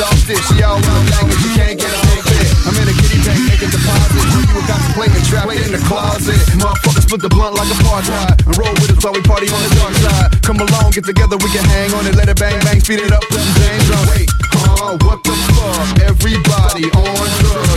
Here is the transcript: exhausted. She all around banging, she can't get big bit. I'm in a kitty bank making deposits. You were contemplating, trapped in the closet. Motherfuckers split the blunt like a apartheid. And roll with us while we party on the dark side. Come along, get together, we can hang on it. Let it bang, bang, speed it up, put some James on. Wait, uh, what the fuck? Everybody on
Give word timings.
exhausted. 0.00 0.40
She 0.48 0.62
all 0.64 0.80
around 0.80 1.04
banging, 1.12 1.36
she 1.44 1.48
can't 1.52 1.76
get 1.76 1.92
big 2.08 2.24
bit. 2.24 2.48
I'm 2.64 2.76
in 2.80 2.88
a 2.88 2.94
kitty 2.96 3.20
bank 3.20 3.40
making 3.52 3.68
deposits. 3.68 4.32
You 4.32 4.40
were 4.56 4.64
contemplating, 4.64 5.24
trapped 5.28 5.52
in 5.52 5.72
the 5.76 5.82
closet. 5.84 6.40
Motherfuckers 6.56 7.04
split 7.04 7.20
the 7.20 7.28
blunt 7.28 7.54
like 7.56 7.68
a 7.68 7.76
apartheid. 7.76 8.40
And 8.48 8.56
roll 8.56 8.72
with 8.80 8.96
us 8.96 9.04
while 9.04 9.12
we 9.12 9.20
party 9.20 9.52
on 9.52 9.60
the 9.60 9.72
dark 9.76 9.94
side. 10.00 10.40
Come 10.40 10.58
along, 10.64 10.96
get 10.96 11.04
together, 11.04 11.36
we 11.36 11.52
can 11.52 11.64
hang 11.68 11.92
on 11.92 12.06
it. 12.08 12.16
Let 12.16 12.28
it 12.32 12.40
bang, 12.40 12.56
bang, 12.64 12.80
speed 12.80 13.04
it 13.04 13.12
up, 13.12 13.20
put 13.28 13.40
some 13.44 13.56
James 13.60 13.88
on. 13.92 14.04
Wait, 14.16 14.28
uh, 14.56 14.96
what 15.04 15.20
the 15.20 15.36
fuck? 15.52 16.00
Everybody 16.00 16.88
on 16.96 17.69